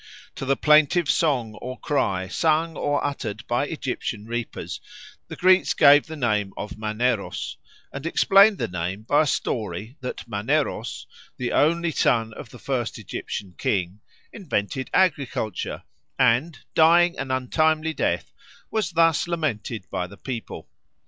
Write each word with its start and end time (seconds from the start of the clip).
To 0.33 0.45
the 0.45 0.55
plaintive 0.57 1.07
song 1.11 1.53
or 1.61 1.77
cry 1.79 2.27
sung 2.27 2.75
or 2.75 3.05
uttered 3.05 3.45
by 3.45 3.67
Egyptian 3.67 4.25
reapers 4.25 4.81
the 5.27 5.35
Greeks 5.35 5.75
gave 5.75 6.07
the 6.07 6.15
name 6.15 6.53
of 6.57 6.75
Maneros, 6.75 7.57
and 7.93 8.03
explained 8.07 8.57
the 8.57 8.67
name 8.67 9.03
by 9.03 9.21
a 9.21 9.27
story 9.27 9.97
that 10.01 10.27
Maneros, 10.27 11.05
the 11.37 11.51
only 11.51 11.91
son 11.91 12.33
of 12.33 12.49
the 12.49 12.57
first 12.57 12.97
Egyptian 12.97 13.53
king, 13.59 13.99
invented 14.33 14.89
agriculture, 14.91 15.83
and, 16.17 16.57
dying 16.73 17.15
an 17.19 17.29
untimely 17.29 17.93
death, 17.93 18.33
was 18.71 18.93
thus 18.93 19.27
lamented 19.27 19.85
by 19.91 20.07
the 20.07 20.17
people. 20.17 20.67